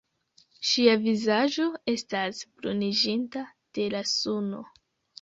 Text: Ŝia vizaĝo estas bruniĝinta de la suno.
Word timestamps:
Ŝia 0.69 0.95
vizaĝo 1.03 1.67
estas 1.95 2.41
bruniĝinta 2.57 3.47
de 3.81 3.91
la 3.99 4.07
suno. 4.19 4.69